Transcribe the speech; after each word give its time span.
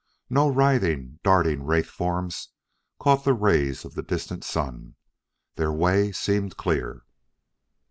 No 0.31 0.47
writhing, 0.49 1.19
darting 1.23 1.61
wraith 1.63 1.85
forms 1.91 2.49
caught 2.99 3.23
the 3.23 3.35
rays 3.35 3.85
of 3.85 3.93
the 3.93 4.01
distant 4.01 4.43
sun. 4.43 4.95
Their 5.57 5.71
way 5.71 6.11
seemed 6.11 6.57
clear. 6.57 7.03